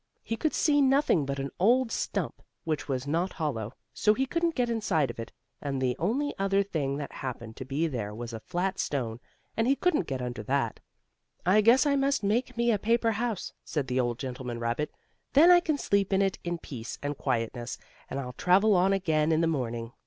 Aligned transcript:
He 0.23 0.35
could 0.35 0.55
see 0.55 0.81
nothing 0.81 1.27
but 1.27 1.37
an 1.37 1.51
old 1.59 1.91
stump, 1.91 2.41
which 2.63 2.87
was 2.87 3.05
not 3.05 3.33
hollow, 3.33 3.73
so 3.93 4.15
he 4.15 4.25
couldn't 4.25 4.55
get 4.55 4.67
inside 4.67 5.11
of 5.11 5.19
it, 5.19 5.31
and 5.61 5.79
the 5.79 5.95
only 5.99 6.33
other 6.39 6.63
thing 6.63 6.97
that 6.97 7.11
happened 7.11 7.55
to 7.57 7.65
be 7.65 7.85
there 7.85 8.11
was 8.11 8.33
a 8.33 8.39
flat 8.39 8.79
stone, 8.79 9.19
and 9.55 9.67
he 9.67 9.75
couldn't 9.75 10.07
get 10.07 10.19
under 10.19 10.41
that. 10.41 10.79
"I 11.45 11.61
guess 11.61 11.85
I 11.85 11.97
must 11.97 12.23
make 12.23 12.57
me 12.57 12.71
a 12.71 12.79
paper 12.79 13.11
house," 13.11 13.53
said 13.63 13.85
the 13.85 13.99
old 13.99 14.17
gentleman 14.17 14.57
rabbit. 14.59 14.91
"Then 15.33 15.51
I 15.51 15.59
can 15.59 15.77
sleep 15.77 16.11
in 16.11 16.23
it 16.23 16.39
in 16.43 16.57
peace 16.57 16.97
and 17.03 17.15
quietness, 17.15 17.77
and 18.09 18.19
I'll 18.19 18.33
travel 18.33 18.75
on 18.75 18.93
again 18.93 19.31
in 19.31 19.41
the 19.41 19.45
morning." 19.45 19.93